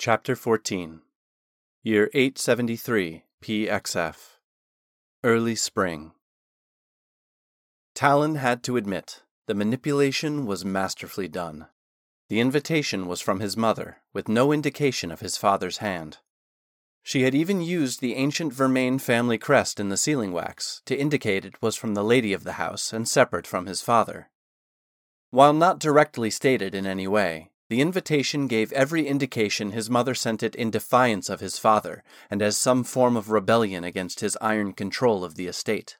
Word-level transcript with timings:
Chapter 0.00 0.36
14 0.36 1.00
Year 1.82 2.08
873 2.14 3.24
PXF 3.42 4.16
Early 5.24 5.56
Spring 5.56 6.12
Talon 7.96 8.36
had 8.36 8.62
to 8.62 8.76
admit 8.76 9.22
the 9.48 9.56
manipulation 9.56 10.46
was 10.46 10.64
masterfully 10.64 11.26
done. 11.26 11.66
The 12.28 12.38
invitation 12.38 13.08
was 13.08 13.20
from 13.20 13.40
his 13.40 13.56
mother, 13.56 13.96
with 14.12 14.28
no 14.28 14.52
indication 14.52 15.10
of 15.10 15.18
his 15.18 15.36
father's 15.36 15.78
hand. 15.78 16.18
She 17.02 17.22
had 17.22 17.34
even 17.34 17.60
used 17.60 18.00
the 18.00 18.14
ancient 18.14 18.52
Vermain 18.52 19.00
family 19.00 19.36
crest 19.36 19.80
in 19.80 19.88
the 19.88 19.96
sealing 19.96 20.30
wax 20.30 20.80
to 20.86 20.96
indicate 20.96 21.44
it 21.44 21.60
was 21.60 21.74
from 21.74 21.94
the 21.94 22.04
lady 22.04 22.32
of 22.32 22.44
the 22.44 22.52
house 22.52 22.92
and 22.92 23.08
separate 23.08 23.48
from 23.48 23.66
his 23.66 23.82
father. 23.82 24.30
While 25.30 25.54
not 25.54 25.80
directly 25.80 26.30
stated 26.30 26.72
in 26.72 26.86
any 26.86 27.08
way, 27.08 27.50
the 27.68 27.80
invitation 27.80 28.46
gave 28.46 28.72
every 28.72 29.06
indication 29.06 29.72
his 29.72 29.90
mother 29.90 30.14
sent 30.14 30.42
it 30.42 30.54
in 30.54 30.70
defiance 30.70 31.28
of 31.28 31.40
his 31.40 31.58
father 31.58 32.02
and 32.30 32.40
as 32.40 32.56
some 32.56 32.82
form 32.82 33.16
of 33.16 33.30
rebellion 33.30 33.84
against 33.84 34.20
his 34.20 34.38
iron 34.40 34.72
control 34.72 35.24
of 35.24 35.34
the 35.34 35.46
estate. 35.46 35.98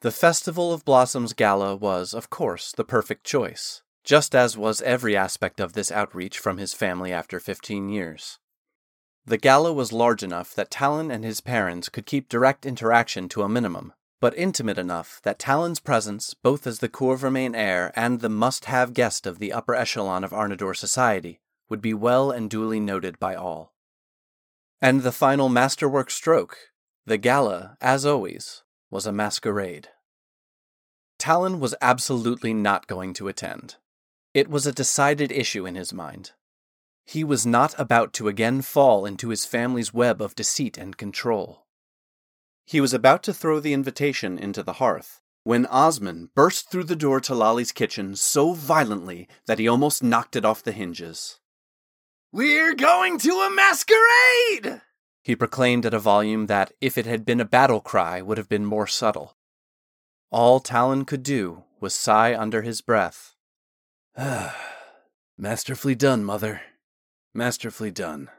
The 0.00 0.10
Festival 0.10 0.72
of 0.72 0.84
Blossoms 0.84 1.32
gala 1.32 1.76
was, 1.76 2.14
of 2.14 2.30
course, 2.30 2.72
the 2.72 2.84
perfect 2.84 3.24
choice, 3.24 3.82
just 4.04 4.34
as 4.34 4.56
was 4.56 4.82
every 4.82 5.16
aspect 5.16 5.60
of 5.60 5.72
this 5.72 5.90
outreach 5.90 6.38
from 6.38 6.58
his 6.58 6.74
family 6.74 7.12
after 7.12 7.40
fifteen 7.40 7.88
years. 7.88 8.38
The 9.26 9.38
gala 9.38 9.72
was 9.72 9.92
large 9.92 10.22
enough 10.22 10.54
that 10.54 10.70
Talon 10.70 11.10
and 11.10 11.24
his 11.24 11.40
parents 11.40 11.88
could 11.88 12.04
keep 12.04 12.28
direct 12.28 12.66
interaction 12.66 13.28
to 13.30 13.42
a 13.42 13.48
minimum, 13.48 13.94
but 14.24 14.38
intimate 14.38 14.78
enough 14.78 15.20
that 15.22 15.38
Talon's 15.38 15.80
presence, 15.80 16.32
both 16.32 16.66
as 16.66 16.78
the 16.78 16.88
Courvermain 16.88 17.54
heir 17.54 17.92
and 17.94 18.22
the 18.22 18.30
must 18.30 18.64
have 18.64 18.94
guest 18.94 19.26
of 19.26 19.38
the 19.38 19.52
upper 19.52 19.74
echelon 19.74 20.24
of 20.24 20.30
Arnador 20.30 20.74
society, 20.74 21.40
would 21.68 21.82
be 21.82 21.92
well 21.92 22.30
and 22.30 22.48
duly 22.48 22.80
noted 22.80 23.18
by 23.18 23.34
all. 23.34 23.74
And 24.80 25.02
the 25.02 25.12
final 25.12 25.50
masterwork 25.50 26.10
stroke, 26.10 26.56
the 27.04 27.18
gala, 27.18 27.76
as 27.82 28.06
always, 28.06 28.62
was 28.90 29.04
a 29.04 29.12
masquerade. 29.12 29.88
Talon 31.18 31.60
was 31.60 31.74
absolutely 31.82 32.54
not 32.54 32.86
going 32.86 33.12
to 33.12 33.28
attend. 33.28 33.74
It 34.32 34.48
was 34.48 34.66
a 34.66 34.72
decided 34.72 35.32
issue 35.32 35.66
in 35.66 35.74
his 35.74 35.92
mind. 35.92 36.32
He 37.04 37.24
was 37.24 37.44
not 37.44 37.78
about 37.78 38.14
to 38.14 38.28
again 38.28 38.62
fall 38.62 39.04
into 39.04 39.28
his 39.28 39.44
family's 39.44 39.92
web 39.92 40.22
of 40.22 40.34
deceit 40.34 40.78
and 40.78 40.96
control. 40.96 41.63
He 42.66 42.80
was 42.80 42.94
about 42.94 43.22
to 43.24 43.34
throw 43.34 43.60
the 43.60 43.72
invitation 43.72 44.38
into 44.38 44.62
the 44.62 44.74
hearth 44.74 45.20
when 45.44 45.66
Osmond 45.66 46.30
burst 46.34 46.70
through 46.70 46.84
the 46.84 46.96
door 46.96 47.20
to 47.20 47.34
Lolly's 47.34 47.70
kitchen 47.70 48.16
so 48.16 48.54
violently 48.54 49.28
that 49.46 49.58
he 49.58 49.68
almost 49.68 50.02
knocked 50.02 50.36
it 50.36 50.44
off 50.44 50.62
the 50.62 50.72
hinges. 50.72 51.38
We're 52.32 52.74
going 52.74 53.18
to 53.18 53.30
a 53.30 53.50
masquerade! 53.54 54.80
He 55.22 55.36
proclaimed 55.36 55.86
at 55.86 55.94
a 55.94 55.98
volume 55.98 56.46
that, 56.46 56.72
if 56.80 56.98
it 56.98 57.06
had 57.06 57.24
been 57.24 57.40
a 57.40 57.44
battle 57.44 57.80
cry, 57.80 58.22
would 58.22 58.38
have 58.38 58.48
been 58.48 58.64
more 58.64 58.86
subtle. 58.86 59.36
All 60.30 60.60
Talon 60.60 61.04
could 61.04 61.22
do 61.22 61.64
was 61.80 61.94
sigh 61.94 62.34
under 62.34 62.62
his 62.62 62.80
breath. 62.80 63.34
Masterfully 65.38 65.94
done, 65.94 66.24
mother. 66.24 66.62
Masterfully 67.34 67.90
done. 67.90 68.30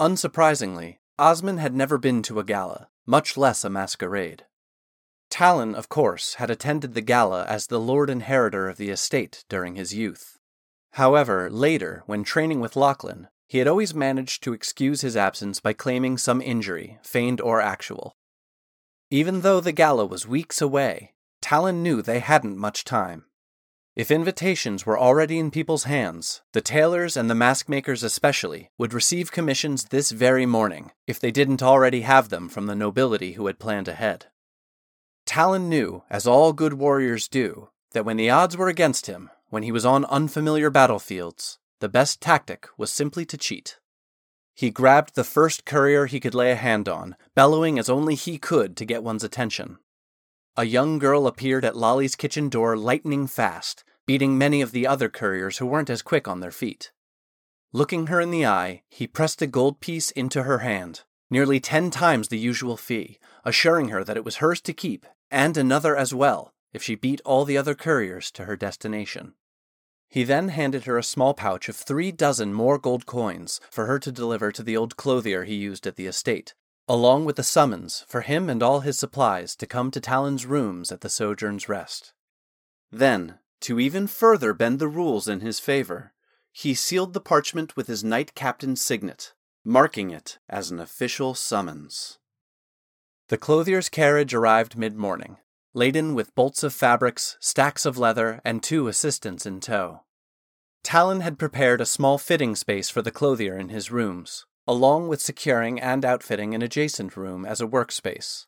Unsurprisingly, 0.00 0.98
Osmond 1.18 1.60
had 1.60 1.74
never 1.74 1.96
been 1.96 2.22
to 2.22 2.40
a 2.40 2.44
gala, 2.44 2.88
much 3.06 3.36
less 3.36 3.64
a 3.64 3.70
masquerade. 3.70 4.46
Talon, 5.30 5.74
of 5.74 5.88
course, 5.88 6.34
had 6.34 6.50
attended 6.50 6.94
the 6.94 7.00
gala 7.00 7.44
as 7.44 7.66
the 7.66 7.80
lord 7.80 8.10
inheritor 8.10 8.68
of 8.68 8.76
the 8.78 8.90
estate 8.90 9.44
during 9.48 9.76
his 9.76 9.94
youth. 9.94 10.38
However, 10.92 11.48
later, 11.50 12.02
when 12.06 12.24
training 12.24 12.60
with 12.60 12.76
Lachlan, 12.76 13.28
he 13.46 13.58
had 13.58 13.68
always 13.68 13.94
managed 13.94 14.42
to 14.42 14.52
excuse 14.52 15.02
his 15.02 15.16
absence 15.16 15.60
by 15.60 15.72
claiming 15.72 16.18
some 16.18 16.40
injury, 16.40 16.98
feigned 17.02 17.40
or 17.40 17.60
actual. 17.60 18.16
Even 19.10 19.42
though 19.42 19.60
the 19.60 19.72
gala 19.72 20.06
was 20.06 20.26
weeks 20.26 20.60
away, 20.60 21.12
Talon 21.40 21.82
knew 21.82 22.02
they 22.02 22.20
hadn't 22.20 22.56
much 22.56 22.84
time. 22.84 23.26
If 23.96 24.10
invitations 24.10 24.84
were 24.84 24.98
already 24.98 25.38
in 25.38 25.52
people's 25.52 25.84
hands, 25.84 26.42
the 26.52 26.60
tailors 26.60 27.16
and 27.16 27.30
the 27.30 27.34
mask 27.34 27.68
makers 27.68 28.02
especially 28.02 28.70
would 28.76 28.92
receive 28.92 29.30
commissions 29.30 29.84
this 29.84 30.10
very 30.10 30.46
morning, 30.46 30.90
if 31.06 31.20
they 31.20 31.30
didn't 31.30 31.62
already 31.62 32.00
have 32.00 32.28
them 32.28 32.48
from 32.48 32.66
the 32.66 32.74
nobility 32.74 33.34
who 33.34 33.46
had 33.46 33.60
planned 33.60 33.86
ahead. 33.86 34.26
Talon 35.26 35.68
knew, 35.68 36.02
as 36.10 36.26
all 36.26 36.52
good 36.52 36.74
warriors 36.74 37.28
do, 37.28 37.68
that 37.92 38.04
when 38.04 38.16
the 38.16 38.30
odds 38.30 38.56
were 38.56 38.68
against 38.68 39.06
him, 39.06 39.30
when 39.50 39.62
he 39.62 39.70
was 39.70 39.86
on 39.86 40.04
unfamiliar 40.06 40.70
battlefields, 40.70 41.60
the 41.78 41.88
best 41.88 42.20
tactic 42.20 42.66
was 42.76 42.92
simply 42.92 43.24
to 43.24 43.38
cheat. 43.38 43.78
He 44.54 44.70
grabbed 44.70 45.14
the 45.14 45.22
first 45.22 45.64
courier 45.64 46.06
he 46.06 46.18
could 46.18 46.34
lay 46.34 46.50
a 46.50 46.56
hand 46.56 46.88
on, 46.88 47.14
bellowing 47.36 47.78
as 47.78 47.88
only 47.88 48.16
he 48.16 48.38
could 48.38 48.76
to 48.76 48.84
get 48.84 49.04
one's 49.04 49.22
attention. 49.22 49.78
A 50.56 50.64
young 50.64 51.00
girl 51.00 51.26
appeared 51.26 51.64
at 51.64 51.76
Lolly's 51.76 52.14
kitchen 52.14 52.48
door 52.48 52.76
lightning 52.76 53.26
fast, 53.26 53.82
beating 54.06 54.38
many 54.38 54.60
of 54.60 54.70
the 54.70 54.86
other 54.86 55.08
couriers 55.08 55.58
who 55.58 55.66
weren't 55.66 55.90
as 55.90 56.00
quick 56.00 56.28
on 56.28 56.38
their 56.38 56.52
feet. 56.52 56.92
Looking 57.72 58.06
her 58.06 58.20
in 58.20 58.30
the 58.30 58.46
eye, 58.46 58.84
he 58.88 59.08
pressed 59.08 59.42
a 59.42 59.48
gold 59.48 59.80
piece 59.80 60.12
into 60.12 60.44
her 60.44 60.58
hand, 60.58 61.02
nearly 61.28 61.58
ten 61.58 61.90
times 61.90 62.28
the 62.28 62.38
usual 62.38 62.76
fee, 62.76 63.18
assuring 63.44 63.88
her 63.88 64.04
that 64.04 64.16
it 64.16 64.24
was 64.24 64.36
hers 64.36 64.60
to 64.60 64.72
keep, 64.72 65.06
and 65.28 65.56
another 65.56 65.96
as 65.96 66.14
well, 66.14 66.52
if 66.72 66.84
she 66.84 66.94
beat 66.94 67.20
all 67.24 67.44
the 67.44 67.58
other 67.58 67.74
couriers 67.74 68.30
to 68.30 68.44
her 68.44 68.54
destination. 68.54 69.34
He 70.08 70.22
then 70.22 70.50
handed 70.50 70.84
her 70.84 70.96
a 70.96 71.02
small 71.02 71.34
pouch 71.34 71.68
of 71.68 71.74
three 71.74 72.12
dozen 72.12 72.54
more 72.54 72.78
gold 72.78 73.06
coins 73.06 73.60
for 73.72 73.86
her 73.86 73.98
to 73.98 74.12
deliver 74.12 74.52
to 74.52 74.62
the 74.62 74.76
old 74.76 74.96
clothier 74.96 75.42
he 75.42 75.56
used 75.56 75.84
at 75.84 75.96
the 75.96 76.06
estate, 76.06 76.54
along 76.88 77.24
with 77.24 77.36
the 77.36 77.42
summons 77.42 78.04
for 78.06 78.20
him 78.20 78.50
and 78.50 78.62
all 78.62 78.80
his 78.80 78.98
supplies 78.98 79.56
to 79.56 79.66
come 79.66 79.90
to 79.90 80.00
Talon's 80.00 80.46
rooms 80.46 80.92
at 80.92 81.00
the 81.00 81.08
Sojourn's 81.08 81.68
Rest. 81.68 82.12
Then, 82.92 83.38
to 83.62 83.80
even 83.80 84.06
further 84.06 84.52
bend 84.52 84.78
the 84.78 84.88
rules 84.88 85.26
in 85.26 85.40
his 85.40 85.58
favor, 85.58 86.12
he 86.52 86.74
sealed 86.74 87.14
the 87.14 87.20
parchment 87.20 87.76
with 87.76 87.86
his 87.86 88.04
knight 88.04 88.34
captain's 88.34 88.82
signet, 88.82 89.32
marking 89.64 90.10
it 90.10 90.38
as 90.48 90.70
an 90.70 90.78
official 90.78 91.34
summons. 91.34 92.18
The 93.28 93.38
clothier's 93.38 93.88
carriage 93.88 94.34
arrived 94.34 94.76
mid 94.76 94.96
morning, 94.96 95.38
laden 95.72 96.14
with 96.14 96.34
bolts 96.34 96.62
of 96.62 96.74
fabrics, 96.74 97.38
stacks 97.40 97.86
of 97.86 97.96
leather, 97.98 98.40
and 98.44 98.62
two 98.62 98.86
assistants 98.86 99.46
in 99.46 99.60
tow. 99.60 100.02
Talon 100.82 101.20
had 101.20 101.38
prepared 101.38 101.80
a 101.80 101.86
small 101.86 102.18
fitting 102.18 102.54
space 102.54 102.90
for 102.90 103.00
the 103.00 103.10
clothier 103.10 103.58
in 103.58 103.70
his 103.70 103.90
rooms, 103.90 104.44
along 104.66 105.08
with 105.08 105.20
securing 105.20 105.80
and 105.80 106.04
outfitting 106.04 106.54
an 106.54 106.62
adjacent 106.62 107.16
room 107.16 107.44
as 107.44 107.60
a 107.60 107.66
workspace. 107.66 108.46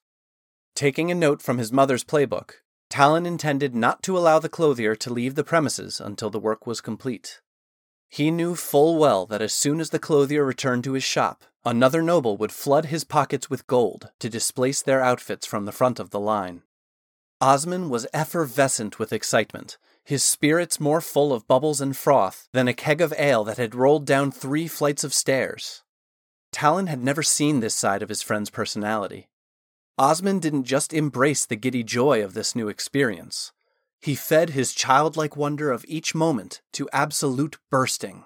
Taking 0.75 1.11
a 1.11 1.15
note 1.15 1.43
from 1.43 1.59
his 1.59 1.73
mother's 1.73 2.05
playbook, 2.05 2.55
Talon 2.89 3.27
intended 3.27 3.75
not 3.75 4.03
to 4.05 4.17
allow 4.17 4.39
the 4.39 4.49
clothier 4.49 4.95
to 4.97 5.13
leave 5.13 5.35
the 5.35 5.45
premises 5.45 6.01
until 6.01 6.31
the 6.31 6.39
work 6.39 6.67
was 6.67 6.81
complete. 6.81 7.41
He 8.09 8.31
knew 8.31 8.55
full 8.55 8.99
well 8.99 9.27
that 9.27 9.43
as 9.43 9.53
soon 9.53 9.81
as 9.81 9.91
the 9.91 9.99
clothier 9.99 10.45
returned 10.45 10.85
to 10.85 10.93
his 10.93 11.05
shop, 11.05 11.45
another 11.65 12.03
noble 12.03 12.37
would 12.37 12.53
flood 12.53 12.87
his 12.87 13.05
pockets 13.05 13.51
with 13.51 13.67
gold 13.67 14.11
to 14.21 14.31
displace 14.31 14.81
their 14.81 15.03
outfits 15.03 15.47
from 15.47 15.65
the 15.65 15.73
front 15.73 15.99
of 15.99 16.11
the 16.11 16.21
line. 16.21 16.63
Osman 17.41 17.91
was 17.91 18.07
effervescent 18.15 18.99
with 18.99 19.13
excitement, 19.13 19.77
his 20.05 20.23
spirits 20.23 20.79
more 20.79 21.01
full 21.01 21.33
of 21.33 21.49
bubbles 21.49 21.81
and 21.81 21.97
froth 21.97 22.49
than 22.53 22.69
a 22.69 22.73
keg 22.73 23.01
of 23.01 23.13
ale 23.19 23.43
that 23.45 23.59
had 23.59 23.75
rolled 23.75 24.07
down 24.07 24.31
three 24.31 24.69
flights 24.69 25.03
of 25.03 25.13
stairs. 25.13 25.83
Talon 26.57 26.87
had 26.87 27.05
never 27.05 27.23
seen 27.23 27.61
this 27.61 27.75
side 27.75 28.03
of 28.03 28.09
his 28.09 28.23
friend's 28.23 28.49
personality. 28.49 29.29
Osman 29.99 30.39
didn't 30.39 30.65
just 30.65 30.95
embrace 30.95 31.45
the 31.45 31.55
giddy 31.55 31.83
joy 31.83 32.25
of 32.25 32.33
this 32.33 32.57
new 32.57 32.69
experience. 32.69 33.53
He 34.01 34.15
fed 34.15 34.49
his 34.49 34.73
childlike 34.73 35.37
wonder 35.37 35.71
of 35.71 35.85
each 35.87 36.15
moment 36.15 36.63
to 36.73 36.89
absolute 36.95 37.59
bursting. 37.71 38.25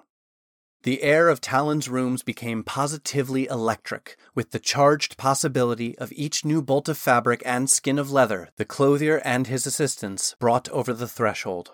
The 0.83 1.03
air 1.03 1.27
of 1.27 1.41
Talon's 1.41 1.89
rooms 1.89 2.23
became 2.23 2.63
positively 2.63 3.47
electric, 3.47 4.15
with 4.33 4.51
the 4.51 4.59
charged 4.59 5.17
possibility 5.17 5.97
of 5.97 6.13
each 6.13 6.45
new 6.45 6.61
bolt 6.61 6.87
of 6.87 6.97
fabric 6.97 7.43
and 7.45 7.69
skin 7.69 7.99
of 7.99 8.13
leather 8.13 8.47
the 8.55 8.63
clothier 8.63 9.17
and 9.25 9.47
his 9.47 9.65
assistants 9.65 10.37
brought 10.39 10.69
over 10.69 10.93
the 10.93 11.05
threshold. 11.05 11.73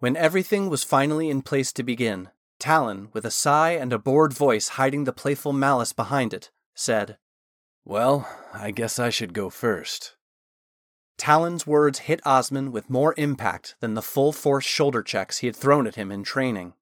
When 0.00 0.16
everything 0.16 0.68
was 0.68 0.82
finally 0.82 1.30
in 1.30 1.42
place 1.42 1.72
to 1.74 1.84
begin, 1.84 2.30
Talon, 2.60 3.08
with 3.12 3.24
a 3.24 3.30
sigh 3.30 3.70
and 3.70 3.92
a 3.92 3.98
bored 3.98 4.32
voice 4.32 4.68
hiding 4.68 5.04
the 5.04 5.12
playful 5.12 5.52
malice 5.52 5.92
behind 5.92 6.32
it, 6.34 6.50
said, 6.74 7.16
Well, 7.84 8.28
I 8.52 8.70
guess 8.70 8.98
I 8.98 9.10
should 9.10 9.32
go 9.32 9.50
first. 9.50 10.14
Talon's 11.16 11.66
words 11.66 12.00
hit 12.00 12.20
Osmond 12.24 12.72
with 12.72 12.88
more 12.88 13.14
impact 13.16 13.74
than 13.80 13.94
the 13.94 14.02
full 14.02 14.32
force 14.32 14.64
shoulder 14.64 15.02
checks 15.02 15.38
he 15.38 15.46
had 15.46 15.56
thrown 15.56 15.86
at 15.86 15.96
him 15.96 16.12
in 16.12 16.22
training. 16.22 16.74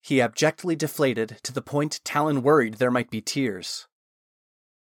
He 0.00 0.20
abjectly 0.20 0.74
deflated 0.74 1.38
to 1.44 1.52
the 1.52 1.62
point 1.62 2.00
Talon 2.04 2.42
worried 2.42 2.74
there 2.74 2.90
might 2.90 3.10
be 3.10 3.20
tears. 3.20 3.86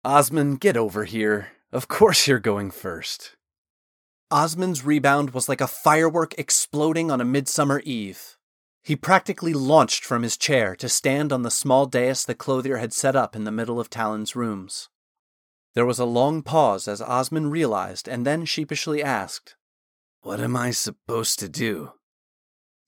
Osmond, 0.03 0.59
get 0.59 0.75
over 0.75 1.05
here. 1.05 1.47
Of 1.71 1.87
course 1.87 2.27
you're 2.27 2.39
going 2.39 2.69
first. 2.71 3.35
Osmond's 4.29 4.83
rebound 4.83 5.31
was 5.31 5.47
like 5.47 5.61
a 5.61 5.67
firework 5.67 6.37
exploding 6.37 7.09
on 7.09 7.21
a 7.21 7.25
midsummer 7.25 7.79
eve. 7.85 8.34
He 8.85 8.95
practically 8.95 9.53
launched 9.53 10.05
from 10.05 10.21
his 10.21 10.37
chair 10.37 10.75
to 10.75 10.87
stand 10.87 11.33
on 11.33 11.41
the 11.41 11.49
small 11.49 11.87
dais 11.87 12.23
the 12.23 12.35
clothier 12.35 12.77
had 12.77 12.93
set 12.93 13.15
up 13.15 13.35
in 13.35 13.43
the 13.43 13.51
middle 13.51 13.79
of 13.79 13.89
Talon's 13.89 14.35
rooms. 14.35 14.89
There 15.73 15.87
was 15.87 15.97
a 15.97 16.05
long 16.05 16.43
pause 16.43 16.87
as 16.87 17.01
Osmond 17.01 17.51
realized 17.51 18.07
and 18.07 18.27
then 18.27 18.45
sheepishly 18.45 19.01
asked, 19.01 19.55
What 20.21 20.39
am 20.39 20.55
I 20.55 20.69
supposed 20.69 21.39
to 21.39 21.49
do? 21.49 21.93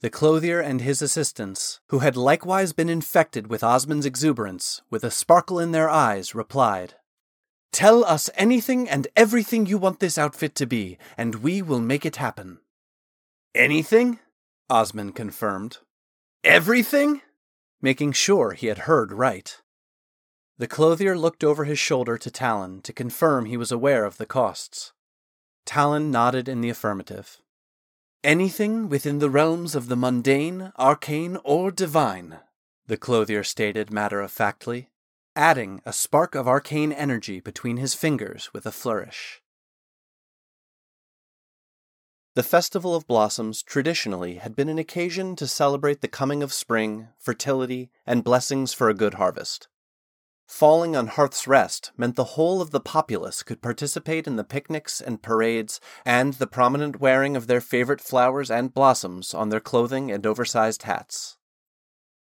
The 0.01 0.11
clothier 0.11 0.59
and 0.59 0.81
his 0.81 1.01
assistants, 1.01 1.79
who 1.87 1.99
had 1.99 2.15
likewise 2.15 2.73
been 2.73 2.89
infected 2.89 3.47
with 3.47 3.63
Osmond's 3.63 4.05
exuberance, 4.05 4.83
with 4.91 5.03
a 5.03 5.09
sparkle 5.09 5.59
in 5.59 5.71
their 5.71 5.89
eyes, 5.89 6.35
replied, 6.35 6.93
Tell 7.71 8.05
us 8.05 8.29
anything 8.35 8.87
and 8.87 9.07
everything 9.15 9.65
you 9.65 9.79
want 9.79 9.99
this 9.99 10.19
outfit 10.19 10.53
to 10.55 10.67
be, 10.67 10.99
and 11.17 11.41
we 11.41 11.63
will 11.63 11.81
make 11.81 12.05
it 12.05 12.17
happen. 12.17 12.59
Anything? 13.55 14.19
Osmond 14.69 15.15
confirmed, 15.15 15.79
Everything? 16.47 17.21
making 17.81 18.13
sure 18.13 18.53
he 18.53 18.67
had 18.67 18.79
heard 18.79 19.11
right. 19.11 19.61
The 20.57 20.65
clothier 20.65 21.17
looked 21.17 21.43
over 21.43 21.65
his 21.65 21.77
shoulder 21.77 22.17
to 22.17 22.31
Talon 22.31 22.81
to 22.83 22.93
confirm 22.93 23.45
he 23.45 23.57
was 23.57 23.69
aware 23.69 24.05
of 24.05 24.15
the 24.15 24.25
costs. 24.25 24.93
Talon 25.65 26.09
nodded 26.09 26.47
in 26.47 26.61
the 26.61 26.69
affirmative. 26.69 27.41
Anything 28.23 28.87
within 28.87 29.19
the 29.19 29.29
realms 29.29 29.75
of 29.75 29.89
the 29.89 29.97
mundane, 29.97 30.71
arcane, 30.79 31.37
or 31.43 31.69
divine, 31.69 32.39
the 32.87 32.97
clothier 32.97 33.43
stated 33.43 33.91
matter 33.91 34.21
of 34.21 34.31
factly, 34.31 34.89
adding 35.35 35.81
a 35.85 35.91
spark 35.91 36.33
of 36.33 36.47
arcane 36.47 36.93
energy 36.93 37.41
between 37.41 37.75
his 37.75 37.93
fingers 37.93 38.53
with 38.53 38.65
a 38.65 38.71
flourish. 38.71 39.41
The 42.37 42.43
Festival 42.43 42.93
of 42.93 43.07
Blossoms 43.07 43.63
traditionally 43.63 44.35
had 44.35 44.55
been 44.55 44.69
an 44.69 44.77
occasion 44.77 45.35
to 45.37 45.47
celebrate 45.47 46.01
the 46.01 46.07
coming 46.07 46.43
of 46.43 46.53
spring, 46.53 47.07
fertility, 47.17 47.89
and 48.05 48.23
blessings 48.23 48.73
for 48.73 48.89
a 48.89 48.93
good 48.93 49.15
harvest. 49.15 49.67
Falling 50.45 50.95
on 50.95 51.07
Hearth's 51.07 51.47
Rest 51.47 51.91
meant 51.97 52.15
the 52.15 52.35
whole 52.35 52.61
of 52.61 52.69
the 52.69 52.79
populace 52.79 53.41
could 53.41 53.63
participate 53.63 54.27
in 54.27 54.35
the 54.35 54.43
picnics 54.43 55.01
and 55.01 55.23
parades 55.23 55.81
and 56.05 56.33
the 56.33 56.45
prominent 56.45 57.01
wearing 57.01 57.35
of 57.35 57.47
their 57.47 57.59
favorite 57.59 58.01
flowers 58.01 58.51
and 58.51 58.71
blossoms 58.71 59.33
on 59.33 59.49
their 59.49 59.59
clothing 59.59 60.11
and 60.11 60.23
oversized 60.27 60.83
hats. 60.83 61.37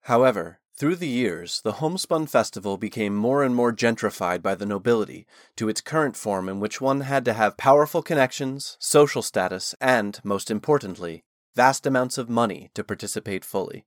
However, 0.02 0.60
through 0.76 0.96
the 0.96 1.08
years, 1.08 1.62
the 1.62 1.74
homespun 1.74 2.26
festival 2.26 2.78
became 2.78 3.16
more 3.16 3.44
and 3.44 3.56
more 3.56 3.72
gentrified 3.72 4.42
by 4.42 4.56
the 4.56 4.66
nobility 4.66 5.28
to 5.56 5.70
its 5.70 5.82
current 5.82 6.18
form 6.18 6.50
in 6.50 6.60
which 6.60 6.82
one 6.82 7.02
had 7.02 7.24
to 7.26 7.34
have 7.34 7.58
powerful 7.58 8.02
connections, 8.02 8.76
social 8.80 9.22
status, 9.22 9.76
and, 9.80 10.20
most 10.24 10.50
importantly, 10.50 11.24
vast 11.56 11.86
amounts 11.86 12.18
of 12.18 12.30
money 12.30 12.72
to 12.74 12.84
participate 12.84 13.46
fully. 13.46 13.86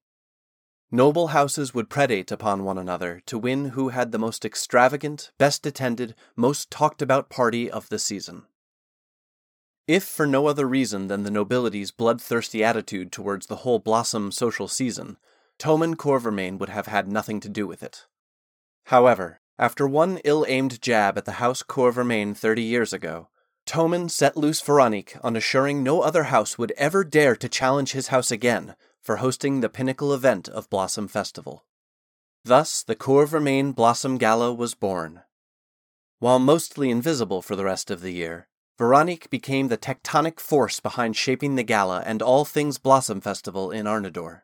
Noble 0.93 1.29
houses 1.29 1.75
would 1.75 1.91
predate 1.91 2.31
upon 2.31 2.63
one 2.63 2.79
another 2.79 3.21
to 3.27 3.37
win 3.37 3.71
who 3.71 3.89
had 3.89 4.13
the 4.13 4.19
most 4.19 4.45
extravagant, 4.45 5.33
best 5.37 5.67
attended, 5.67 6.15
most 6.37 6.71
talked 6.71 7.03
about 7.03 7.29
party 7.29 7.69
of 7.69 7.89
the 7.89 7.99
season. 7.99 8.45
If 9.89 10.05
for 10.05 10.27
no 10.27 10.47
other 10.47 10.67
reason 10.67 11.09
than 11.09 11.25
the 11.25 11.31
nobility's 11.31 11.91
bloodthirsty 11.91 12.63
attitude 12.63 13.11
towards 13.11 13.47
the 13.47 13.57
whole 13.57 13.81
blossom 13.81 14.31
social 14.31 14.69
season, 14.69 15.17
Tommen 15.59 15.97
Corvermain 15.97 16.59
would 16.59 16.69
have 16.69 16.87
had 16.87 17.09
nothing 17.09 17.41
to 17.41 17.49
do 17.49 17.67
with 17.67 17.83
it. 17.83 18.07
However, 18.85 19.41
after 19.59 19.87
one 19.87 20.19
ill 20.25 20.45
aimed 20.49 20.81
jab 20.83 21.17
at 21.17 21.25
the 21.25 21.33
House 21.33 21.63
Corvermain 21.63 22.35
thirty 22.35 22.63
years 22.63 22.93
ago, 22.93 23.29
Tommen 23.67 24.09
set 24.09 24.37
loose 24.37 24.61
Veronique 24.61 25.17
on 25.23 25.35
assuring 25.35 25.83
no 25.83 26.03
other 26.03 26.25
house 26.25 26.57
would 26.57 26.73
ever 26.77 27.03
dare 27.03 27.35
to 27.37 27.49
challenge 27.49 27.93
his 27.93 28.09
house 28.09 28.31
again 28.31 28.77
for 29.01 29.17
hosting 29.17 29.61
the 29.61 29.69
pinnacle 29.69 30.13
event 30.13 30.49
of 30.49 30.71
Blossom 30.71 31.09
Festival. 31.09 31.65
Thus, 32.45 32.83
the 32.83 32.95
Corvermain 32.95 33.73
Blossom 33.73 34.19
Gala 34.19 34.53
was 34.53 34.75
born. 34.75 35.23
While 36.21 36.39
mostly 36.39 36.91
invisible 36.91 37.43
for 37.43 37.57
the 37.57 37.65
rest 37.65 37.91
of 37.91 38.03
the 38.03 38.13
year, 38.13 38.47
Veronique 38.79 39.31
became 39.31 39.69
the 39.69 39.79
tectonic 39.79 40.39
force 40.39 40.81
behind 40.81 41.17
shaping 41.17 41.57
the 41.57 41.63
gala 41.63 42.03
and 42.07 42.23
all 42.23 42.45
things 42.45 42.79
Blossom 42.79 43.21
Festival 43.21 43.71
in 43.71 43.87
Arnador. 43.87 44.43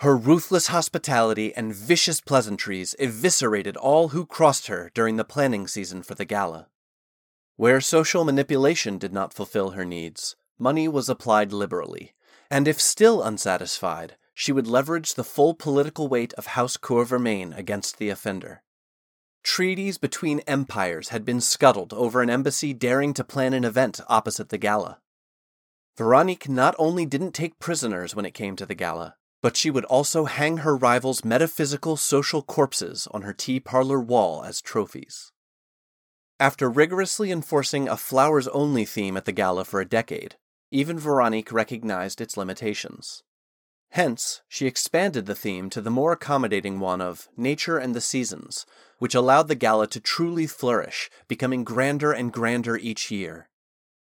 Her 0.00 0.14
ruthless 0.14 0.66
hospitality 0.66 1.54
and 1.54 1.74
vicious 1.74 2.20
pleasantries 2.20 2.94
eviscerated 2.98 3.78
all 3.78 4.08
who 4.08 4.26
crossed 4.26 4.66
her 4.66 4.90
during 4.94 5.16
the 5.16 5.24
planning 5.24 5.66
season 5.66 6.02
for 6.02 6.14
the 6.14 6.26
gala. 6.26 6.68
Where 7.56 7.80
social 7.80 8.22
manipulation 8.22 8.98
did 8.98 9.14
not 9.14 9.32
fulfill 9.32 9.70
her 9.70 9.86
needs, 9.86 10.36
money 10.58 10.86
was 10.86 11.08
applied 11.08 11.50
liberally, 11.50 12.12
and 12.50 12.68
if 12.68 12.78
still 12.78 13.22
unsatisfied, 13.22 14.16
she 14.34 14.52
would 14.52 14.66
leverage 14.66 15.14
the 15.14 15.24
full 15.24 15.54
political 15.54 16.08
weight 16.08 16.34
of 16.34 16.48
House 16.48 16.76
Courvermain 16.76 17.56
against 17.56 17.96
the 17.96 18.10
offender. 18.10 18.62
Treaties 19.42 19.96
between 19.96 20.40
empires 20.40 21.08
had 21.08 21.24
been 21.24 21.40
scuttled 21.40 21.94
over 21.94 22.20
an 22.20 22.28
embassy 22.28 22.74
daring 22.74 23.14
to 23.14 23.24
plan 23.24 23.54
an 23.54 23.64
event 23.64 24.02
opposite 24.08 24.50
the 24.50 24.58
gala. 24.58 25.00
Veronique 25.96 26.50
not 26.50 26.74
only 26.78 27.06
didn't 27.06 27.32
take 27.32 27.58
prisoners 27.58 28.14
when 28.14 28.26
it 28.26 28.34
came 28.34 28.56
to 28.56 28.66
the 28.66 28.74
gala, 28.74 29.16
but 29.46 29.56
she 29.56 29.70
would 29.70 29.84
also 29.84 30.24
hang 30.24 30.56
her 30.56 30.76
rivals' 30.76 31.24
metaphysical 31.24 31.96
social 31.96 32.42
corpses 32.42 33.06
on 33.12 33.22
her 33.22 33.32
tea 33.32 33.60
parlor 33.60 34.00
wall 34.00 34.42
as 34.42 34.60
trophies. 34.60 35.30
After 36.40 36.68
rigorously 36.68 37.30
enforcing 37.30 37.88
a 37.88 37.96
flowers 37.96 38.48
only 38.48 38.84
theme 38.84 39.16
at 39.16 39.24
the 39.24 39.30
gala 39.30 39.64
for 39.64 39.80
a 39.80 39.88
decade, 39.88 40.34
even 40.72 40.98
Veronique 40.98 41.52
recognized 41.52 42.20
its 42.20 42.36
limitations. 42.36 43.22
Hence, 43.90 44.42
she 44.48 44.66
expanded 44.66 45.26
the 45.26 45.36
theme 45.36 45.70
to 45.70 45.80
the 45.80 45.92
more 45.92 46.10
accommodating 46.10 46.80
one 46.80 47.00
of 47.00 47.28
nature 47.36 47.78
and 47.78 47.94
the 47.94 48.00
seasons, 48.00 48.66
which 48.98 49.14
allowed 49.14 49.46
the 49.46 49.54
gala 49.54 49.86
to 49.86 50.00
truly 50.00 50.48
flourish, 50.48 51.08
becoming 51.28 51.62
grander 51.62 52.10
and 52.10 52.32
grander 52.32 52.76
each 52.76 53.12
year. 53.12 53.48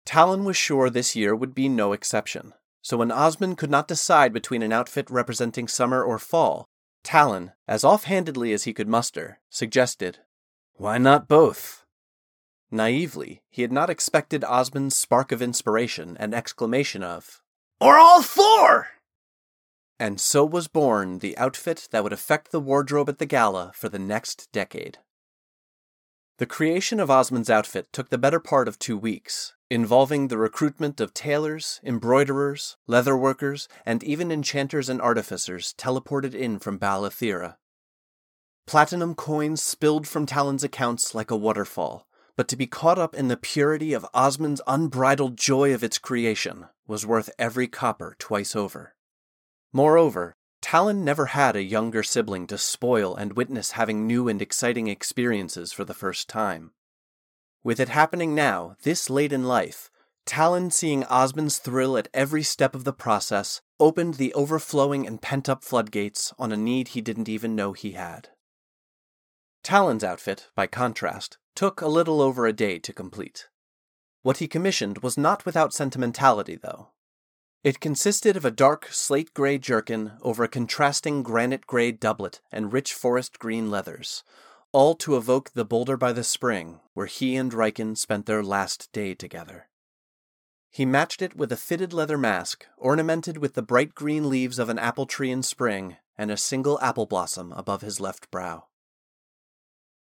Talon 0.06 0.45
was 0.45 0.56
sure 0.56 0.89
this 0.89 1.18
year 1.18 1.35
would 1.35 1.53
be 1.53 1.68
no 1.68 1.91
exception, 1.91 2.53
so 2.88 2.95
when 2.95 3.12
Osmond 3.12 3.57
could 3.57 3.69
not 3.69 3.89
decide 3.89 4.31
between 4.31 4.62
an 4.63 4.72
outfit 4.72 5.10
representing 5.10 5.68
summer 5.68 6.01
or 6.01 6.18
fall, 6.18 6.69
Talon, 7.04 7.51
as 7.68 7.84
offhandedly 7.84 8.54
as 8.54 8.63
he 8.63 8.74
could 8.74 8.88
muster, 8.88 9.42
suggested, 9.50 10.19
Why 10.75 10.98
not 10.98 11.28
both? 11.28 11.84
Naively, 12.72 13.42
he 13.50 13.62
had 13.62 13.74
not 13.74 13.89
expected 13.89 14.45
Osmond's 14.45 14.95
spark 14.95 15.34
of 15.34 15.42
inspiration 15.42 16.16
and 16.18 16.34
exclamation 16.34 17.04
of, 17.04 17.42
Or 17.81 17.98
all 17.98 18.22
four! 18.22 18.88
And 20.00 20.22
so 20.22 20.45
was 20.45 20.69
born 20.69 21.19
the 21.19 21.38
outfit 21.38 21.90
that 21.92 22.06
would 22.06 22.14
affect 22.14 22.54
the 22.54 22.61
wardrobe 22.61 23.09
at 23.09 23.18
the 23.18 23.26
gala 23.26 23.73
for 23.76 23.90
the 23.90 24.00
next 24.00 24.50
decade. 24.54 25.00
The 26.38 26.45
creation 26.45 27.02
of 27.02 27.11
Osmond's 27.11 27.50
outfit 27.50 27.92
took 27.92 28.07
the 28.07 28.18
better 28.18 28.40
part 28.40 28.69
of 28.69 28.80
two 28.80 28.97
weeks, 28.97 29.56
involving 29.69 30.28
the 30.28 30.38
recruitment 30.38 31.02
of 31.02 31.14
tailors, 31.14 31.81
embroiderers, 31.83 32.78
leather 32.88 33.18
workers, 33.18 33.68
and 33.86 34.04
even 34.04 34.31
enchanters 34.31 34.88
and 34.88 35.02
artificers 35.02 35.74
teleported 35.78 36.33
in 36.33 36.59
from 36.59 36.80
Balathira. 36.80 37.57
Platinum 38.66 39.16
coins 39.16 39.62
spilled 39.62 40.07
from 40.07 40.26
Talon's 40.26 40.64
accounts 40.64 41.14
like 41.16 41.31
a 41.31 41.38
waterfall, 41.38 42.07
but 42.36 42.47
to 42.47 42.56
be 42.56 42.68
caught 42.68 43.00
up 43.00 43.16
in 43.16 43.28
the 43.28 43.38
purity 43.38 43.94
of 43.94 44.06
Osmond's 44.14 44.62
unbridled 44.68 45.38
joy 45.38 45.74
of 45.74 45.83
its 45.83 45.97
creation 45.97 46.68
was 46.86 47.06
worth 47.06 47.30
every 47.40 47.68
copper 47.68 48.16
twice 48.19 48.56
over. 48.56 48.94
Moreover, 49.74 50.36
Talon 50.62 51.04
never 51.04 51.28
had 51.28 51.56
a 51.56 51.64
younger 51.64 52.04
sibling 52.04 52.47
to 52.47 52.57
spoil 52.57 53.16
and 53.16 53.33
witness 53.33 53.71
having 53.71 54.07
new 54.07 54.28
and 54.28 54.42
exciting 54.42 54.88
experiences 54.88 55.71
for 55.71 55.83
the 55.83 55.94
first 55.94 56.28
time. 56.28 56.71
With 57.68 57.81
it 57.81 57.90
happening 57.90 58.33
now, 58.33 58.78
this 58.83 59.09
late 59.09 59.33
in 59.33 59.44
life, 59.44 59.92
Talon 60.26 60.71
seeing 60.71 61.04
Osmond's 61.04 61.57
thrill 61.57 61.97
at 61.97 62.07
every 62.14 62.42
step 62.42 62.74
of 62.74 62.86
the 62.86 62.94
process 62.94 63.59
opened 63.78 64.14
the 64.14 64.33
overflowing 64.36 65.06
and 65.06 65.21
pent 65.21 65.50
up 65.50 65.66
floodgates 65.66 66.33
on 66.40 66.54
a 66.54 66.56
need 66.56 66.88
he 66.88 67.02
didn't 67.02 67.28
even 67.28 67.57
know 67.57 67.74
he 67.74 67.92
had. 67.92 68.30
Talon's 69.64 70.06
outfit, 70.06 70.47
by 70.56 70.66
contrast, 70.66 71.40
took 71.57 71.81
a 71.81 71.90
little 71.90 72.21
over 72.21 72.45
a 72.45 72.54
day 72.54 72.80
to 72.80 72.94
complete. 72.94 73.50
What 74.21 74.38
he 74.38 74.47
commissioned 74.47 75.00
was 75.00 75.18
not 75.18 75.45
without 75.45 75.74
sentimentality, 75.74 76.56
though. 76.56 76.92
It 77.66 77.81
consisted 77.81 78.38
of 78.38 78.45
a 78.45 78.50
dark 78.50 78.88
slate 78.92 79.33
gray 79.33 79.57
jerkin 79.57 80.14
over 80.21 80.45
a 80.45 80.47
contrasting 80.47 81.21
granite 81.21 81.68
gray 81.68 81.92
doublet 81.92 82.40
and 82.50 82.71
rich 82.71 82.94
forest 82.94 83.40
green 83.40 83.69
leathers, 83.69 84.24
all 84.78 84.94
to 84.94 85.18
evoke 85.18 85.54
the 85.54 85.66
boulder 85.66 85.98
by 85.98 86.14
the 86.14 86.24
spring 86.24 86.80
where 86.94 87.07
he 87.07 87.36
and 87.36 87.52
Riken 87.52 87.98
spent 87.98 88.28
their 88.28 88.44
last 88.44 88.92
day 88.92 89.16
together. 89.16 89.69
He 90.69 90.86
matched 90.86 91.24
it 91.24 91.36
with 91.36 91.52
a 91.52 91.57
fitted 91.57 91.94
leather 91.94 92.16
mask 92.16 92.68
ornamented 92.78 93.40
with 93.40 93.56
the 93.56 93.64
bright 93.64 93.96
green 93.96 94.30
leaves 94.30 94.60
of 94.60 94.69
an 94.69 94.78
apple 94.78 95.07
tree 95.07 95.31
in 95.31 95.42
spring 95.42 95.98
and 96.16 96.30
a 96.30 96.38
single 96.38 96.80
apple 96.80 97.07
blossom 97.07 97.54
above 97.54 97.81
his 97.81 98.00
left 98.00 98.30
brow. 98.30 98.66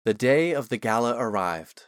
The 0.04 0.14
day 0.14 0.52
of 0.52 0.68
the 0.68 0.76
gala 0.76 1.16
arrived. 1.18 1.84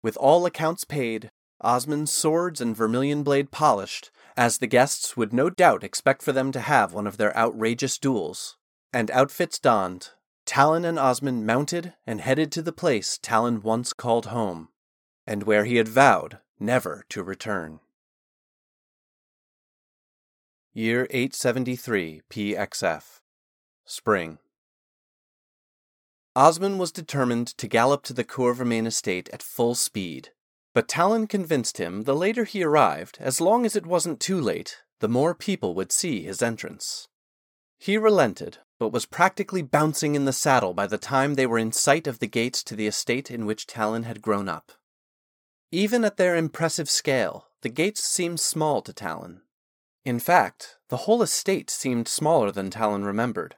With 0.00 0.16
all 0.16 0.46
accounts 0.46 0.84
paid, 0.84 1.32
Osmond's 1.60 2.12
swords 2.12 2.60
and 2.60 2.76
vermilion 2.76 3.24
blade 3.24 3.50
polished, 3.50 4.12
as 4.36 4.58
the 4.58 4.68
guests 4.68 5.16
would 5.16 5.32
no 5.32 5.50
doubt 5.50 5.82
expect 5.82 6.22
for 6.22 6.30
them 6.30 6.52
to 6.52 6.60
have 6.60 6.92
one 6.92 7.08
of 7.08 7.16
their 7.16 7.36
outrageous 7.36 7.98
duels. 7.98 8.58
And 8.92 9.10
outfits 9.10 9.58
donned, 9.58 10.10
Talon 10.44 10.84
and 10.84 10.98
Osmond 10.98 11.46
mounted 11.46 11.94
and 12.06 12.20
headed 12.20 12.50
to 12.52 12.62
the 12.62 12.72
place 12.72 13.18
Talon 13.22 13.62
once 13.62 13.92
called 13.92 14.26
home, 14.26 14.68
and 15.26 15.44
where 15.44 15.64
he 15.64 15.76
had 15.76 15.88
vowed 15.88 16.38
never 16.58 17.04
to 17.10 17.22
return. 17.22 17.80
Year 20.74 21.06
873 21.10 22.22
PXF. 22.30 23.20
Spring. 23.84 24.38
Osmond 26.34 26.78
was 26.78 26.92
determined 26.92 27.48
to 27.58 27.68
gallop 27.68 28.02
to 28.04 28.14
the 28.14 28.24
Courvemain 28.24 28.86
estate 28.86 29.28
at 29.34 29.42
full 29.42 29.74
speed, 29.74 30.30
but 30.72 30.88
Talon 30.88 31.26
convinced 31.26 31.76
him 31.76 32.04
the 32.04 32.14
later 32.14 32.44
he 32.44 32.62
arrived, 32.62 33.18
as 33.20 33.40
long 33.40 33.66
as 33.66 33.76
it 33.76 33.84
wasn't 33.84 34.18
too 34.18 34.40
late, 34.40 34.78
the 35.00 35.08
more 35.08 35.34
people 35.34 35.74
would 35.74 35.92
see 35.92 36.22
his 36.22 36.40
entrance. 36.40 37.08
He 37.78 37.98
relented, 37.98 38.58
but 38.82 38.90
was 38.90 39.06
practically 39.06 39.62
bouncing 39.62 40.16
in 40.16 40.24
the 40.24 40.32
saddle 40.32 40.74
by 40.74 40.88
the 40.88 40.98
time 40.98 41.34
they 41.34 41.46
were 41.46 41.56
in 41.56 41.70
sight 41.70 42.08
of 42.08 42.18
the 42.18 42.26
gates 42.26 42.64
to 42.64 42.74
the 42.74 42.88
estate 42.88 43.30
in 43.30 43.46
which 43.46 43.64
Talon 43.64 44.02
had 44.02 44.20
grown 44.20 44.48
up. 44.48 44.72
Even 45.70 46.02
at 46.02 46.16
their 46.16 46.34
impressive 46.34 46.90
scale, 46.90 47.46
the 47.60 47.68
gates 47.68 48.02
seemed 48.02 48.40
small 48.40 48.82
to 48.82 48.92
Talon. 48.92 49.42
In 50.04 50.18
fact, 50.18 50.78
the 50.88 51.06
whole 51.06 51.22
estate 51.22 51.70
seemed 51.70 52.08
smaller 52.08 52.50
than 52.50 52.70
Talon 52.70 53.04
remembered. 53.04 53.54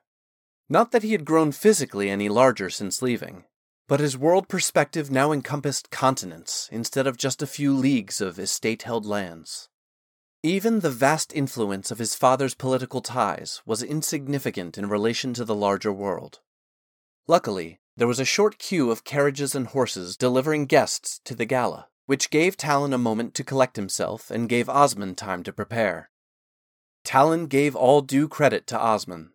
Not 0.69 0.93
that 0.93 1.03
he 1.03 1.13
had 1.13 1.25
grown 1.25 1.53
physically 1.53 2.11
any 2.11 2.29
larger 2.29 2.69
since 2.69 3.01
leaving, 3.01 3.45
but 3.89 4.01
his 4.01 4.19
world 4.19 4.47
perspective 4.47 5.11
now 5.11 5.33
encompassed 5.33 5.91
continents 5.91 6.69
instead 6.71 7.07
of 7.07 7.17
just 7.17 7.41
a 7.41 7.47
few 7.47 7.73
leagues 7.75 8.21
of 8.21 8.39
estate 8.39 8.83
held 8.83 9.07
lands. 9.07 9.71
Even 10.45 10.81
the 10.81 10.91
vast 10.91 11.33
influence 11.33 11.91
of 11.91 11.97
his 11.97 12.15
father's 12.15 12.55
political 12.55 13.01
ties 13.01 13.63
was 13.65 13.83
insignificant 13.83 14.77
in 14.77 14.91
relation 14.91 15.33
to 15.33 15.43
the 15.43 15.55
larger 15.55 15.91
world. 15.91 16.41
Luckily, 17.27 17.81
there 17.97 18.07
was 18.07 18.21
a 18.21 18.27
short 18.27 18.59
queue 18.59 18.91
of 18.91 19.05
carriages 19.05 19.55
and 19.55 19.69
horses 19.69 20.19
delivering 20.19 20.67
guests 20.67 21.19
to 21.25 21.35
the 21.35 21.47
gala, 21.47 21.89
which 22.05 22.29
gave 22.29 22.59
Talon 22.59 22.93
a 22.93 22.99
moment 22.99 23.33
to 23.37 23.43
collect 23.43 23.77
himself 23.77 24.31
and 24.31 24.47
gave 24.47 24.69
Osmond 24.69 25.17
time 25.17 25.43
to 25.45 25.53
prepare. 25.53 26.11
Talon 27.05 27.47
gave 27.47 27.75
all 27.75 28.03
due 28.03 28.29
credit 28.29 28.67
to 28.67 28.79
Osmond. 28.79 29.31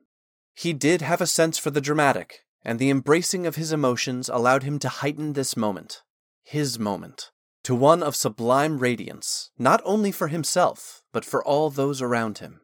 He 0.54 0.74
did 0.74 1.02
have 1.02 1.22
a 1.22 1.26
sense 1.26 1.58
for 1.58 1.72
the 1.72 1.82
dramatic, 1.82 2.42
and 2.64 2.78
the 2.78 2.92
embracing 2.92 3.48
of 3.48 3.56
his 3.56 3.72
emotions 3.72 4.30
allowed 4.30 4.62
him 4.62 4.78
to 4.78 4.90
heighten 4.90 5.34
this 5.34 5.58
moment, 5.58 6.04
his 6.44 6.78
moment, 6.78 7.32
to 7.64 7.76
one 7.76 8.02
of 8.02 8.16
sublime 8.16 8.80
radiance, 8.80 9.52
not 9.58 9.82
only 9.86 10.12
for 10.12 10.28
himself, 10.28 11.04
but 11.12 11.26
for 11.26 11.44
all 11.44 11.70
those 11.70 12.02
around 12.02 12.40
him. 12.40 12.62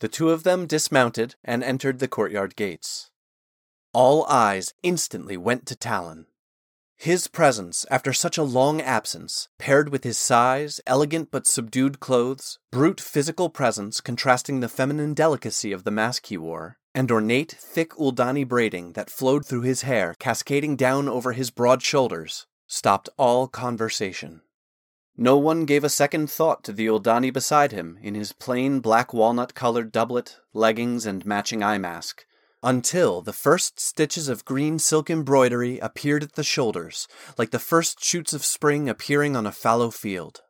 The 0.00 0.08
two 0.08 0.30
of 0.30 0.42
them 0.42 0.66
dismounted 0.66 1.36
and 1.44 1.62
entered 1.62 1.98
the 1.98 2.08
courtyard 2.08 2.56
gates. 2.56 3.10
All 3.92 4.24
eyes 4.24 4.74
instantly 4.82 5.36
went 5.36 5.66
to 5.66 5.76
Talon. 5.76 6.26
His 6.96 7.26
presence, 7.26 7.84
after 7.90 8.12
such 8.12 8.38
a 8.38 8.44
long 8.44 8.80
absence, 8.80 9.48
paired 9.58 9.88
with 9.88 10.04
his 10.04 10.16
size, 10.16 10.80
elegant 10.86 11.30
but 11.30 11.46
subdued 11.46 11.98
clothes, 11.98 12.58
brute 12.70 13.00
physical 13.00 13.50
presence 13.50 14.00
contrasting 14.00 14.60
the 14.60 14.68
feminine 14.68 15.12
delicacy 15.12 15.72
of 15.72 15.82
the 15.82 15.90
mask 15.90 16.26
he 16.26 16.38
wore, 16.38 16.78
and 16.94 17.10
ornate, 17.10 17.50
thick 17.58 17.90
Uldani 17.98 18.44
braiding 18.44 18.92
that 18.92 19.10
flowed 19.10 19.44
through 19.44 19.62
his 19.62 19.82
hair, 19.82 20.14
cascading 20.18 20.76
down 20.76 21.08
over 21.08 21.32
his 21.32 21.50
broad 21.50 21.82
shoulders, 21.82 22.46
stopped 22.72 23.10
all 23.18 23.46
conversation. 23.46 24.40
No 25.14 25.36
one 25.36 25.66
gave 25.66 25.84
a 25.84 25.90
second 25.90 26.30
thought 26.30 26.64
to 26.64 26.72
the 26.72 26.86
Uldani 26.86 27.30
beside 27.30 27.70
him 27.70 27.98
in 28.00 28.14
his 28.14 28.32
plain 28.32 28.80
black 28.80 29.12
walnut 29.12 29.54
colored 29.54 29.92
doublet, 29.92 30.38
leggings, 30.54 31.04
and 31.04 31.26
matching 31.26 31.62
eye 31.62 31.76
mask, 31.76 32.24
until 32.62 33.20
the 33.20 33.34
first 33.34 33.78
stitches 33.78 34.26
of 34.30 34.46
green 34.46 34.78
silk 34.78 35.10
embroidery 35.10 35.78
appeared 35.80 36.22
at 36.22 36.32
the 36.32 36.42
shoulders, 36.42 37.06
like 37.36 37.50
the 37.50 37.58
first 37.58 38.02
shoots 38.02 38.32
of 38.32 38.42
spring 38.42 38.88
appearing 38.88 39.36
on 39.36 39.44
a 39.46 39.52
fallow 39.52 39.90
field. 39.90 40.40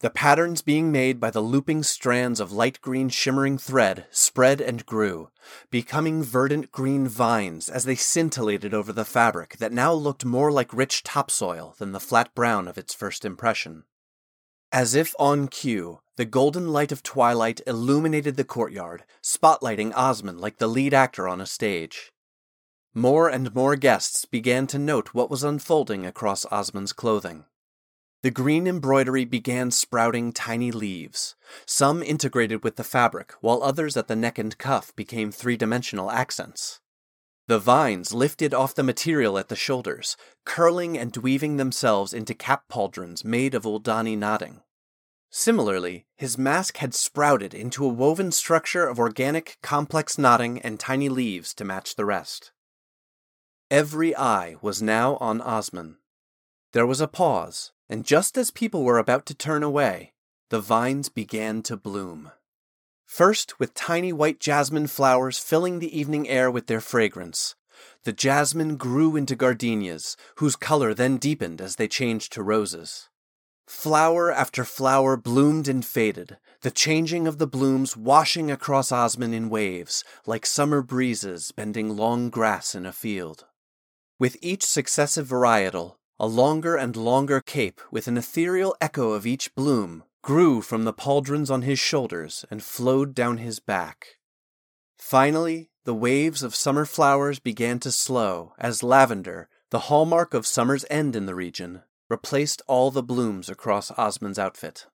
The 0.00 0.08
patterns 0.08 0.62
being 0.62 0.90
made 0.90 1.20
by 1.20 1.30
the 1.30 1.42
looping 1.42 1.82
strands 1.82 2.40
of 2.40 2.52
light 2.52 2.80
green 2.80 3.10
shimmering 3.10 3.58
thread 3.58 4.06
spread 4.10 4.58
and 4.58 4.86
grew, 4.86 5.28
becoming 5.70 6.22
verdant 6.22 6.72
green 6.72 7.06
vines 7.06 7.68
as 7.68 7.84
they 7.84 7.96
scintillated 7.96 8.72
over 8.72 8.94
the 8.94 9.04
fabric 9.04 9.58
that 9.58 9.72
now 9.72 9.92
looked 9.92 10.24
more 10.24 10.50
like 10.50 10.72
rich 10.72 11.02
topsoil 11.02 11.74
than 11.78 11.92
the 11.92 12.00
flat 12.00 12.34
brown 12.34 12.66
of 12.66 12.78
its 12.78 12.94
first 12.94 13.26
impression. 13.26 13.84
As 14.72 14.94
if 14.94 15.14
on 15.18 15.48
cue, 15.48 16.00
the 16.16 16.24
golden 16.24 16.72
light 16.72 16.92
of 16.92 17.02
twilight 17.02 17.60
illuminated 17.66 18.38
the 18.38 18.44
courtyard, 18.44 19.04
spotlighting 19.22 19.92
Osmond 19.94 20.40
like 20.40 20.56
the 20.56 20.66
lead 20.66 20.94
actor 20.94 21.28
on 21.28 21.42
a 21.42 21.46
stage. 21.46 22.10
More 22.94 23.28
and 23.28 23.54
more 23.54 23.76
guests 23.76 24.24
began 24.24 24.66
to 24.68 24.78
note 24.78 25.12
what 25.12 25.28
was 25.28 25.44
unfolding 25.44 26.06
across 26.06 26.46
Osmond's 26.46 26.94
clothing. 26.94 27.44
The 28.22 28.30
green 28.30 28.66
embroidery 28.66 29.24
began 29.24 29.70
sprouting 29.70 30.32
tiny 30.32 30.70
leaves, 30.70 31.36
some 31.64 32.02
integrated 32.02 32.62
with 32.62 32.76
the 32.76 32.84
fabric, 32.84 33.32
while 33.40 33.62
others 33.62 33.96
at 33.96 34.08
the 34.08 34.16
neck 34.16 34.38
and 34.38 34.58
cuff 34.58 34.94
became 34.94 35.32
three 35.32 35.56
dimensional 35.56 36.10
accents. 36.10 36.80
The 37.46 37.58
vines 37.58 38.12
lifted 38.12 38.52
off 38.52 38.74
the 38.74 38.82
material 38.82 39.38
at 39.38 39.48
the 39.48 39.56
shoulders, 39.56 40.18
curling 40.44 40.98
and 40.98 41.16
weaving 41.16 41.56
themselves 41.56 42.12
into 42.12 42.34
cap 42.34 42.64
pauldrons 42.68 43.24
made 43.24 43.54
of 43.54 43.64
Uldani 43.64 44.16
knotting. 44.18 44.60
Similarly, 45.30 46.06
his 46.14 46.36
mask 46.36 46.76
had 46.76 46.92
sprouted 46.92 47.54
into 47.54 47.84
a 47.86 47.88
woven 47.88 48.32
structure 48.32 48.86
of 48.86 48.98
organic, 48.98 49.56
complex 49.62 50.18
knotting 50.18 50.60
and 50.60 50.78
tiny 50.78 51.08
leaves 51.08 51.54
to 51.54 51.64
match 51.64 51.96
the 51.96 52.04
rest. 52.04 52.52
Every 53.70 54.14
eye 54.14 54.56
was 54.60 54.82
now 54.82 55.16
on 55.16 55.40
Osmond. 55.40 55.96
There 56.72 56.86
was 56.86 57.00
a 57.00 57.08
pause, 57.08 57.72
and 57.90 58.04
just 58.04 58.38
as 58.38 58.52
people 58.52 58.84
were 58.84 58.98
about 58.98 59.26
to 59.26 59.34
turn 59.34 59.64
away, 59.64 60.12
the 60.48 60.60
vines 60.60 61.08
began 61.08 61.60
to 61.60 61.76
bloom. 61.76 62.30
First, 63.04 63.58
with 63.58 63.74
tiny 63.74 64.12
white 64.12 64.38
jasmine 64.38 64.86
flowers 64.86 65.40
filling 65.40 65.80
the 65.80 65.98
evening 65.98 66.28
air 66.28 66.52
with 66.52 66.68
their 66.68 66.80
fragrance, 66.80 67.56
the 68.04 68.12
jasmine 68.12 68.76
grew 68.76 69.16
into 69.16 69.34
gardenias, 69.34 70.16
whose 70.36 70.54
color 70.54 70.94
then 70.94 71.16
deepened 71.16 71.60
as 71.60 71.76
they 71.76 71.88
changed 71.88 72.32
to 72.32 72.44
roses. 72.44 73.08
Flower 73.66 74.30
after 74.30 74.64
flower 74.64 75.16
bloomed 75.16 75.66
and 75.66 75.84
faded, 75.84 76.38
the 76.62 76.70
changing 76.70 77.26
of 77.26 77.38
the 77.38 77.46
blooms 77.46 77.96
washing 77.96 78.52
across 78.52 78.92
Osmond 78.92 79.34
in 79.34 79.50
waves, 79.50 80.04
like 80.26 80.46
summer 80.46 80.80
breezes 80.80 81.50
bending 81.50 81.96
long 81.96 82.30
grass 82.30 82.74
in 82.74 82.86
a 82.86 82.92
field. 82.92 83.46
With 84.18 84.36
each 84.40 84.64
successive 84.64 85.26
varietal, 85.26 85.96
a 86.20 86.26
longer 86.26 86.76
and 86.76 86.96
longer 86.96 87.40
cape 87.40 87.80
with 87.90 88.06
an 88.06 88.18
ethereal 88.18 88.76
echo 88.78 89.12
of 89.12 89.26
each 89.26 89.54
bloom 89.54 90.04
grew 90.20 90.60
from 90.60 90.84
the 90.84 90.92
pauldrons 90.92 91.50
on 91.50 91.62
his 91.62 91.78
shoulders 91.78 92.44
and 92.50 92.62
flowed 92.62 93.14
down 93.14 93.38
his 93.38 93.58
back. 93.58 94.18
Finally, 94.98 95.70
the 95.84 95.94
waves 95.94 96.42
of 96.42 96.54
summer 96.54 96.84
flowers 96.84 97.38
began 97.38 97.78
to 97.78 97.90
slow 97.90 98.52
as 98.58 98.82
lavender, 98.82 99.48
the 99.70 99.86
hallmark 99.88 100.34
of 100.34 100.46
summer's 100.46 100.84
end 100.90 101.16
in 101.16 101.24
the 101.24 101.34
region, 101.34 101.80
replaced 102.10 102.60
all 102.66 102.90
the 102.90 103.02
blooms 103.02 103.48
across 103.48 103.90
Osmond's 103.92 104.38
outfit. 104.38 104.86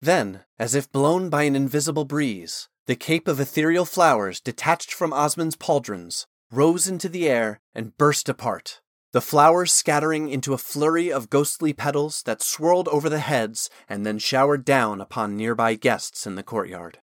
Then, 0.00 0.44
as 0.58 0.74
if 0.74 0.90
blown 0.90 1.28
by 1.28 1.42
an 1.42 1.54
invisible 1.54 2.06
breeze, 2.06 2.70
the 2.86 2.96
cape 2.96 3.28
of 3.28 3.40
ethereal 3.40 3.84
flowers 3.84 4.40
detached 4.40 4.94
from 4.94 5.12
Osmond's 5.12 5.56
pauldrons 5.56 6.24
rose 6.50 6.88
into 6.88 7.10
the 7.10 7.28
air 7.28 7.60
and 7.74 7.94
burst 7.98 8.26
apart, 8.30 8.80
the 9.16 9.22
flowers 9.22 9.72
scattering 9.72 10.28
into 10.28 10.52
a 10.52 10.58
flurry 10.58 11.10
of 11.10 11.30
ghostly 11.30 11.72
petals 11.72 12.22
that 12.24 12.42
swirled 12.42 12.86
over 12.88 13.08
the 13.08 13.18
heads 13.18 13.70
and 13.88 14.04
then 14.04 14.18
showered 14.18 14.62
down 14.62 15.00
upon 15.00 15.34
nearby 15.34 15.74
guests 15.74 16.26
in 16.26 16.34
the 16.34 16.42
courtyard. 16.42 16.98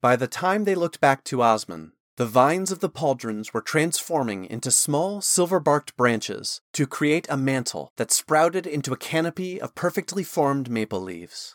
By 0.00 0.16
the 0.16 0.26
time 0.26 0.64
they 0.64 0.74
looked 0.74 0.98
back 0.98 1.22
to 1.24 1.42
Osmond, 1.42 1.92
the 2.16 2.24
vines 2.24 2.72
of 2.72 2.80
the 2.80 2.88
pauldrons 2.88 3.52
were 3.52 3.60
transforming 3.60 4.46
into 4.46 4.70
small 4.70 5.20
silver 5.20 5.60
barked 5.60 5.94
branches 5.94 6.62
to 6.72 6.86
create 6.86 7.26
a 7.28 7.36
mantle 7.36 7.92
that 7.98 8.10
sprouted 8.10 8.66
into 8.66 8.94
a 8.94 8.96
canopy 8.96 9.60
of 9.60 9.74
perfectly 9.74 10.24
formed 10.24 10.70
maple 10.70 11.02
leaves. 11.02 11.54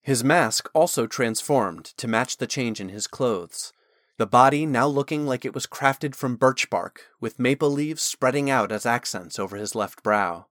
His 0.00 0.24
mask 0.24 0.70
also 0.72 1.06
transformed 1.06 1.84
to 1.98 2.08
match 2.08 2.38
the 2.38 2.46
change 2.46 2.80
in 2.80 2.88
his 2.88 3.06
clothes, 3.06 3.74
the 4.18 4.26
body 4.26 4.66
now 4.66 4.86
looking 4.86 5.26
like 5.26 5.44
it 5.44 5.54
was 5.54 5.66
crafted 5.66 6.14
from 6.14 6.36
birch 6.36 6.70
bark, 6.70 7.06
with 7.20 7.38
maple 7.38 7.70
leaves 7.70 8.02
spreading 8.02 8.50
out 8.50 8.72
as 8.72 8.86
accents 8.86 9.38
over 9.38 9.56
his 9.56 9.74
left 9.74 10.02
brow. 10.02 10.46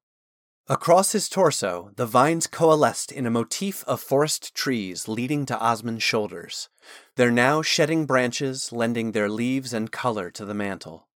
Across 0.67 1.11
his 1.11 1.29
torso, 1.29 1.91
the 1.95 2.05
vines 2.05 2.47
coalesced 2.47 3.11
in 3.11 3.25
a 3.25 3.31
motif 3.31 3.83
of 3.85 4.01
forest 4.01 4.55
trees 4.55 5.07
leading 5.07 5.45
to 5.45 5.59
Osmond's 5.59 6.03
shoulders, 6.03 6.69
their 7.15 7.31
now 7.31 7.61
shedding 7.61 8.05
branches 8.05 8.71
lending 8.71 9.11
their 9.11 9.29
leaves 9.29 9.73
and 9.73 9.91
color 9.91 10.31
to 10.31 10.45
the 10.45 10.55
mantle. 10.55 11.07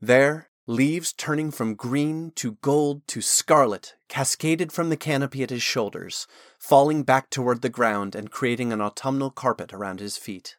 There, 0.00 0.50
Leaves 0.68 1.12
turning 1.12 1.50
from 1.50 1.74
green 1.74 2.30
to 2.36 2.52
gold 2.62 3.04
to 3.08 3.20
scarlet 3.20 3.96
cascaded 4.08 4.70
from 4.70 4.90
the 4.90 4.96
canopy 4.96 5.42
at 5.42 5.50
his 5.50 5.62
shoulders, 5.62 6.28
falling 6.56 7.02
back 7.02 7.30
toward 7.30 7.62
the 7.62 7.68
ground 7.68 8.14
and 8.14 8.30
creating 8.30 8.72
an 8.72 8.80
autumnal 8.80 9.32
carpet 9.32 9.72
around 9.72 9.98
his 9.98 10.16
feet. 10.16 10.56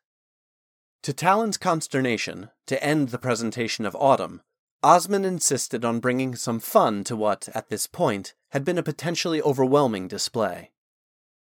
To 1.04 1.12
Talon's 1.12 1.58
consternation, 1.58 2.50
to 2.66 2.82
end 2.82 3.10
the 3.10 3.18
presentation 3.18 3.86
of 3.86 3.94
autumn, 3.94 4.42
Osmond 4.82 5.26
insisted 5.26 5.84
on 5.84 6.00
bringing 6.00 6.34
some 6.34 6.62
fun 6.62 7.04
to 7.04 7.18
what, 7.18 7.50
at 7.54 7.68
this 7.68 7.88
point, 7.88 8.34
had 8.52 8.64
been 8.64 8.78
a 8.78 8.84
potentially 8.84 9.42
overwhelming 9.42 10.08
display. 10.08 10.72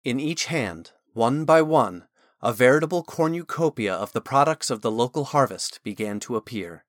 In 0.06 0.18
each 0.18 0.46
hand, 0.46 0.92
one 1.12 1.44
by 1.44 1.62
one, 1.62 2.08
a 2.42 2.54
veritable 2.54 3.04
cornucopia 3.04 3.94
of 3.94 4.14
the 4.14 4.22
products 4.22 4.70
of 4.70 4.80
the 4.80 4.92
local 4.92 5.26
harvest 5.26 5.84
began 5.84 6.22
to 6.22 6.38
appear. 6.38 6.86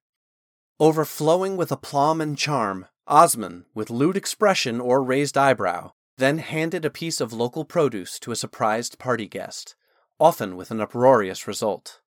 Overflowing 0.78 1.56
with 1.56 1.72
aplomb 1.72 2.20
and 2.20 2.38
charm, 2.38 2.86
Osmond, 3.08 3.64
with 3.74 3.90
lewd 3.90 4.16
expression 4.16 4.80
or 4.80 5.02
raised 5.02 5.36
eyebrow, 5.36 5.90
then 6.18 6.38
handed 6.38 6.84
a 6.84 6.90
piece 6.90 7.20
of 7.20 7.32
local 7.32 7.64
produce 7.64 8.20
to 8.20 8.30
a 8.30 8.36
surprised 8.36 9.00
party 9.00 9.26
guest, 9.26 9.74
often 10.20 10.54
with 10.54 10.70
an 10.70 10.80
uproarious 10.80 11.48
result. 11.48 12.00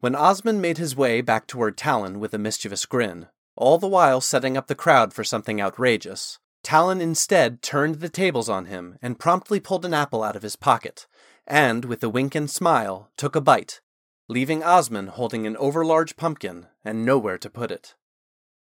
When 0.00 0.14
Osmond 0.14 0.62
made 0.62 0.78
his 0.78 0.96
way 0.96 1.20
back 1.20 1.46
toward 1.46 1.76
Talon 1.76 2.20
with 2.20 2.32
a 2.32 2.38
mischievous 2.38 2.86
grin, 2.86 3.26
all 3.54 3.76
the 3.76 3.86
while 3.86 4.22
setting 4.22 4.56
up 4.56 4.66
the 4.66 4.74
crowd 4.74 5.12
for 5.12 5.22
something 5.22 5.60
outrageous, 5.60 6.38
Talon 6.62 7.02
instead 7.02 7.60
turned 7.60 7.96
the 7.96 8.08
tables 8.08 8.48
on 8.48 8.64
him 8.64 8.96
and 9.02 9.18
promptly 9.18 9.60
pulled 9.60 9.84
an 9.84 9.92
apple 9.92 10.22
out 10.22 10.36
of 10.36 10.42
his 10.42 10.56
pocket, 10.56 11.06
and, 11.46 11.84
with 11.84 12.02
a 12.02 12.08
wink 12.08 12.34
and 12.34 12.50
smile, 12.50 13.10
took 13.18 13.36
a 13.36 13.42
bite, 13.42 13.82
leaving 14.26 14.62
Osmond 14.62 15.10
holding 15.10 15.46
an 15.46 15.56
overlarge 15.58 16.16
pumpkin 16.16 16.68
and 16.82 17.04
nowhere 17.04 17.36
to 17.36 17.50
put 17.50 17.70
it. 17.70 17.94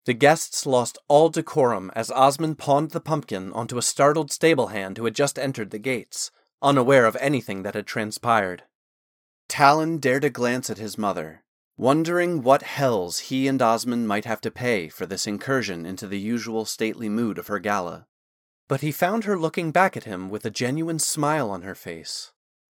The 0.06 0.14
guests 0.14 0.66
lost 0.66 0.98
all 1.06 1.28
decorum 1.28 1.92
as 1.94 2.10
Osmond 2.10 2.58
pawned 2.58 2.90
the 2.90 3.00
pumpkin 3.00 3.52
onto 3.52 3.78
a 3.78 3.82
startled 3.82 4.32
stable 4.32 4.68
hand 4.68 4.98
who 4.98 5.04
had 5.04 5.14
just 5.14 5.38
entered 5.38 5.70
the 5.70 5.78
gates, 5.78 6.32
unaware 6.60 7.06
of 7.06 7.16
anything 7.20 7.62
that 7.62 7.74
had 7.74 7.86
transpired. 7.86 8.64
Talon 9.50 9.98
dared 9.98 10.22
a 10.22 10.30
glance 10.30 10.70
at 10.70 10.78
his 10.78 10.96
mother, 10.96 11.42
wondering 11.76 12.40
what 12.40 12.62
hells 12.62 13.18
he 13.18 13.48
and 13.48 13.60
Osmond 13.60 14.06
might 14.06 14.24
have 14.24 14.40
to 14.42 14.50
pay 14.50 14.88
for 14.88 15.06
this 15.06 15.26
incursion 15.26 15.84
into 15.84 16.06
the 16.06 16.20
usual 16.20 16.64
stately 16.64 17.08
mood 17.08 17.36
of 17.36 17.48
her 17.48 17.58
gala. 17.58 18.06
But 18.68 18.80
he 18.80 18.92
found 18.92 19.24
her 19.24 19.36
looking 19.36 19.72
back 19.72 19.96
at 19.96 20.04
him 20.04 20.30
with 20.30 20.44
a 20.44 20.50
genuine 20.50 21.00
smile 21.00 21.50
on 21.50 21.62
her 21.62 21.74
face, 21.74 22.30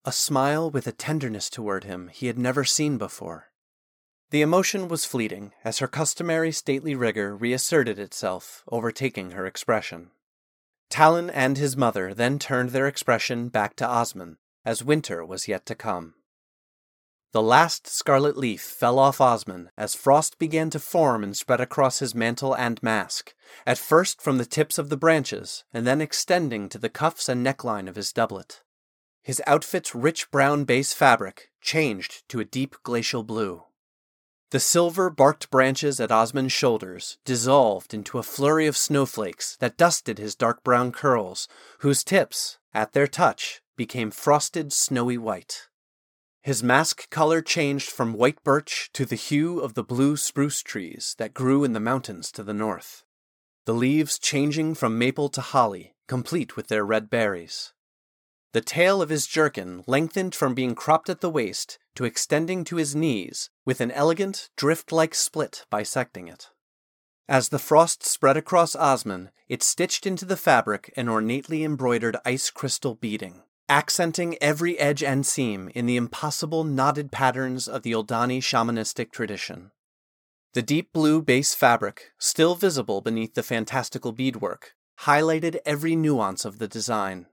a 0.04 0.10
smile 0.10 0.68
with 0.68 0.88
a 0.88 0.92
tenderness 0.92 1.48
toward 1.48 1.84
him 1.84 2.08
he 2.08 2.26
had 2.26 2.38
never 2.38 2.64
seen 2.64 2.98
before. 2.98 3.52
The 4.30 4.42
emotion 4.42 4.88
was 4.88 5.04
fleeting 5.04 5.52
as 5.62 5.78
her 5.78 5.86
customary 5.86 6.50
stately 6.50 6.96
rigor 6.96 7.36
reasserted 7.36 8.00
itself, 8.00 8.64
overtaking 8.68 9.30
her 9.30 9.46
expression. 9.46 10.10
Talon 10.90 11.30
and 11.30 11.56
his 11.56 11.76
mother 11.76 12.12
then 12.12 12.40
turned 12.40 12.70
their 12.70 12.88
expression 12.88 13.48
back 13.48 13.76
to 13.76 13.86
Osmond, 13.86 14.38
as 14.64 14.82
winter 14.82 15.24
was 15.24 15.46
yet 15.46 15.66
to 15.66 15.76
come. 15.76 16.14
The 17.34 17.42
last 17.42 17.88
scarlet 17.88 18.36
leaf 18.36 18.62
fell 18.62 18.96
off 18.96 19.20
Osmond 19.20 19.70
as 19.76 19.96
frost 19.96 20.38
began 20.38 20.70
to 20.70 20.78
form 20.78 21.24
and 21.24 21.36
spread 21.36 21.60
across 21.60 21.98
his 21.98 22.14
mantle 22.14 22.54
and 22.54 22.80
mask, 22.80 23.34
at 23.66 23.76
first 23.76 24.22
from 24.22 24.38
the 24.38 24.44
tips 24.44 24.78
of 24.78 24.88
the 24.88 24.96
branches, 24.96 25.64
and 25.72 25.84
then 25.84 26.00
extending 26.00 26.68
to 26.68 26.78
the 26.78 26.88
cuffs 26.88 27.28
and 27.28 27.44
neckline 27.44 27.88
of 27.88 27.96
his 27.96 28.12
doublet. 28.12 28.62
His 29.20 29.42
outfit's 29.48 29.96
rich 29.96 30.30
brown 30.30 30.62
base 30.62 30.92
fabric 30.92 31.50
changed 31.60 32.22
to 32.28 32.38
a 32.38 32.44
deep 32.44 32.76
glacial 32.84 33.24
blue. 33.24 33.64
The 34.52 34.60
silver 34.60 35.10
barked 35.10 35.50
branches 35.50 35.98
at 35.98 36.12
Osmond's 36.12 36.52
shoulders 36.52 37.18
dissolved 37.24 37.92
into 37.92 38.18
a 38.18 38.22
flurry 38.22 38.68
of 38.68 38.76
snowflakes 38.76 39.56
that 39.56 39.76
dusted 39.76 40.20
his 40.20 40.36
dark 40.36 40.62
brown 40.62 40.92
curls, 40.92 41.48
whose 41.80 42.04
tips, 42.04 42.60
at 42.72 42.92
their 42.92 43.08
touch, 43.08 43.60
became 43.76 44.12
frosted 44.12 44.72
snowy 44.72 45.18
white. 45.18 45.66
His 46.44 46.62
mask 46.62 47.08
color 47.08 47.40
changed 47.40 47.90
from 47.90 48.12
white 48.12 48.44
birch 48.44 48.90
to 48.92 49.06
the 49.06 49.16
hue 49.16 49.60
of 49.60 49.72
the 49.72 49.82
blue 49.82 50.14
spruce 50.18 50.62
trees 50.62 51.14
that 51.16 51.32
grew 51.32 51.64
in 51.64 51.72
the 51.72 51.80
mountains 51.80 52.30
to 52.32 52.42
the 52.42 52.52
north, 52.52 53.02
the 53.64 53.72
leaves 53.72 54.18
changing 54.18 54.74
from 54.74 54.98
maple 54.98 55.30
to 55.30 55.40
holly, 55.40 55.94
complete 56.06 56.54
with 56.54 56.68
their 56.68 56.84
red 56.84 57.08
berries. 57.08 57.72
The 58.52 58.60
tail 58.60 59.00
of 59.00 59.08
his 59.08 59.26
jerkin 59.26 59.84
lengthened 59.86 60.34
from 60.34 60.54
being 60.54 60.74
cropped 60.74 61.08
at 61.08 61.22
the 61.22 61.30
waist 61.30 61.78
to 61.94 62.04
extending 62.04 62.62
to 62.64 62.76
his 62.76 62.94
knees, 62.94 63.48
with 63.64 63.80
an 63.80 63.90
elegant, 63.90 64.50
drift 64.54 64.92
like 64.92 65.14
split 65.14 65.64
bisecting 65.70 66.28
it. 66.28 66.50
As 67.26 67.48
the 67.48 67.58
frost 67.58 68.04
spread 68.04 68.36
across 68.36 68.76
Osmond, 68.76 69.30
it 69.48 69.62
stitched 69.62 70.06
into 70.06 70.26
the 70.26 70.36
fabric 70.36 70.92
an 70.94 71.08
ornately 71.08 71.64
embroidered 71.64 72.18
ice 72.26 72.50
crystal 72.50 72.94
beading, 72.94 73.44
accenting 73.68 74.36
every 74.40 74.78
edge 74.78 75.02
and 75.02 75.24
seam 75.24 75.70
in 75.74 75.86
the 75.86 75.96
impossible 75.96 76.64
knotted 76.64 77.10
patterns 77.10 77.66
of 77.66 77.82
the 77.82 77.92
Eldani 77.92 78.38
shamanistic 78.38 79.10
tradition. 79.10 79.70
The 80.52 80.62
deep 80.62 80.92
blue 80.92 81.22
base 81.22 81.54
fabric, 81.54 82.12
still 82.18 82.54
visible 82.54 83.00
beneath 83.00 83.34
the 83.34 83.42
fantastical 83.42 84.12
beadwork, 84.12 84.74
highlighted 85.00 85.58
every 85.64 85.96
nuance 85.96 86.44
of 86.44 86.58
the 86.58 86.68
design. 86.68 87.26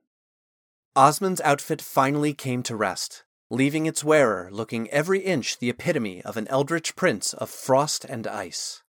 Osmond's 0.96 1.42
outfit 1.42 1.82
finally 1.82 2.34
came 2.34 2.64
to 2.64 2.76
rest, 2.76 3.24
leaving 3.50 3.86
its 3.86 4.04
wearer 4.04 4.50
looking 4.52 4.90
every 4.90 5.20
inch 5.20 5.60
the 5.60 5.70
epitome 5.70 6.22
of 6.24 6.38
an 6.38 6.48
eldritch 6.48 6.96
prince 6.96 7.34
of 7.34 7.50
frost 7.50 8.06
and 8.06 8.26
ice. 8.26 8.82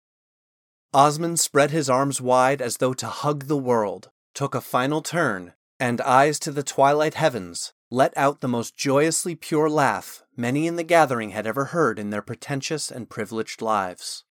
Osmond 0.94 1.40
spread 1.40 1.72
his 1.72 1.90
arms 1.90 2.22
wide 2.22 2.62
as 2.62 2.78
though 2.78 2.94
to 2.94 3.08
hug 3.08 3.46
the 3.46 3.58
world, 3.58 4.12
took 4.34 4.54
a 4.54 4.62
final 4.62 5.02
turn, 5.02 5.54
and 5.82 6.00
eyes 6.02 6.38
to 6.38 6.52
the 6.52 6.62
twilight 6.62 7.16
heavens, 7.16 7.74
let 7.90 8.16
out 8.16 8.40
the 8.40 8.48
most 8.48 8.78
joyously 8.78 9.34
pure 9.34 9.68
laugh 9.68 10.22
many 10.38 10.68
in 10.68 10.76
the 10.76 10.84
gathering 10.84 11.32
had 11.32 11.48
ever 11.48 11.66
heard 11.66 11.98
in 11.98 12.12
their 12.12 12.22
pretentious 12.22 12.92
and 12.92 13.10
privileged 13.10 13.64
lives. 13.64 14.24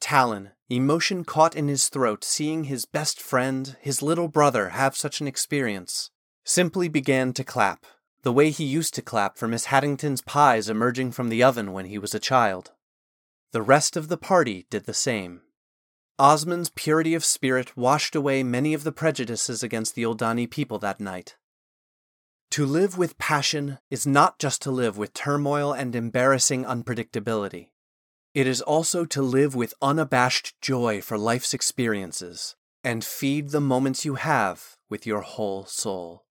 Talon, 0.00 0.50
emotion 0.68 1.24
caught 1.24 1.54
in 1.54 1.68
his 1.68 1.88
throat 1.88 2.24
seeing 2.24 2.64
his 2.64 2.84
best 2.84 3.20
friend, 3.20 3.76
his 3.80 4.02
little 4.02 4.26
brother, 4.26 4.70
have 4.70 4.96
such 4.96 5.20
an 5.20 5.28
experience, 5.28 6.10
simply 6.42 6.88
began 6.88 7.32
to 7.32 7.44
clap, 7.44 7.86
the 8.24 8.32
way 8.32 8.50
he 8.50 8.64
used 8.64 8.92
to 8.94 9.02
clap 9.02 9.38
for 9.38 9.46
Miss 9.46 9.66
Haddington's 9.66 10.20
pies 10.20 10.68
emerging 10.68 11.12
from 11.12 11.28
the 11.28 11.44
oven 11.44 11.72
when 11.72 11.86
he 11.86 11.96
was 11.96 12.12
a 12.12 12.18
child. 12.18 12.72
The 13.52 13.62
rest 13.62 13.96
of 13.96 14.08
the 14.08 14.18
party 14.18 14.66
did 14.68 14.86
the 14.86 14.94
same. 14.94 15.42
Osmond's 16.18 16.70
purity 16.70 17.14
of 17.14 17.26
spirit 17.26 17.76
washed 17.76 18.16
away 18.16 18.42
many 18.42 18.72
of 18.72 18.84
the 18.84 18.92
prejudices 18.92 19.62
against 19.62 19.94
the 19.94 20.02
Eldani 20.02 20.50
people 20.50 20.78
that 20.78 20.98
night. 20.98 21.36
To 22.52 22.64
live 22.64 22.96
with 22.96 23.18
passion 23.18 23.78
is 23.90 24.06
not 24.06 24.38
just 24.38 24.62
to 24.62 24.70
live 24.70 24.96
with 24.96 25.12
turmoil 25.12 25.72
and 25.72 25.94
embarrassing 25.94 26.64
unpredictability. 26.64 27.68
It 28.34 28.46
is 28.46 28.62
also 28.62 29.04
to 29.04 29.20
live 29.22 29.54
with 29.54 29.74
unabashed 29.82 30.54
joy 30.62 31.02
for 31.02 31.18
life's 31.18 31.52
experiences 31.52 32.56
and 32.82 33.04
feed 33.04 33.50
the 33.50 33.60
moments 33.60 34.04
you 34.04 34.14
have 34.14 34.76
with 34.88 35.06
your 35.06 35.20
whole 35.20 35.66
soul. 35.66 36.25